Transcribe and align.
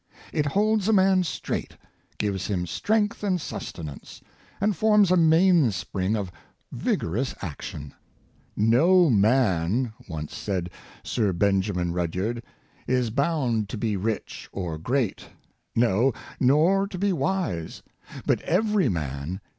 It 0.33 0.47
holds 0.47 0.87
a 0.87 0.93
man 0.93 1.23
straight, 1.23 1.77
gives 2.17 2.47
him 2.47 2.65
strength 2.65 3.23
and 3.23 3.39
sustenance, 3.39 4.19
and 4.59 4.75
forms 4.75 5.11
a 5.11 5.15
mainspring 5.15 6.15
of 6.15 6.31
vigorous 6.71 7.35
action. 7.39 7.93
"No 8.57 9.11
man," 9.11 9.93
once 10.07 10.33
said 10.35 10.71
Sir 11.03 11.33
Benjamin 11.33 11.93
Rudyard," 11.93 12.41
is 12.97 13.11
bound 13.11 13.69
to 13.69 13.77
be 13.77 13.95
rich 13.95 14.49
or 14.51 14.79
great— 14.79 15.27
no, 15.75 16.13
nor 16.39 16.87
to 16.87 16.97
be 16.97 17.13
wise; 17.13 17.83
but 18.25 18.41
every 18.41 18.89
mai? 18.89 19.37